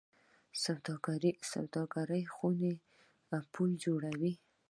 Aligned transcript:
سوداګرۍ 1.55 2.23
خونې 2.33 2.73
پل 3.53 3.69
جوړوي 3.83 4.33